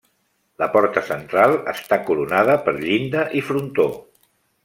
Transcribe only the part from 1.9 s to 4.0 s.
coronada per llinda i frontó.